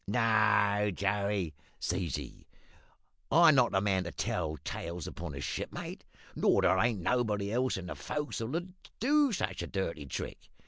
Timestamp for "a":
5.35-5.41, 9.61-9.67